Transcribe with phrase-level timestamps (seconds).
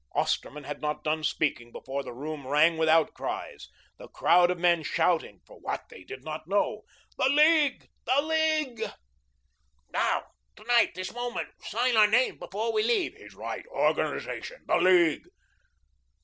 [0.15, 3.69] Osterman had not done speaking before the room rang with outcries,
[3.99, 6.81] the crowd of men shouting, for what they did not know.
[7.19, 7.87] "The League!
[8.05, 8.81] The League!"
[9.93, 10.23] "Now,
[10.55, 13.63] to night, this moment; sign our names before we leave." "He's right.
[13.67, 14.63] Organisation!
[14.65, 15.27] The League!"